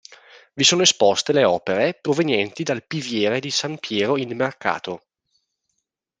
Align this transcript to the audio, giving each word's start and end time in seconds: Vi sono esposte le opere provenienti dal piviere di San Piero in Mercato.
Vi 0.53 0.63
sono 0.63 0.81
esposte 0.81 1.31
le 1.31 1.43
opere 1.45 1.93
provenienti 1.93 2.63
dal 2.63 2.83
piviere 2.87 3.39
di 3.39 3.51
San 3.51 3.77
Piero 3.77 4.17
in 4.17 4.35
Mercato. 4.35 5.03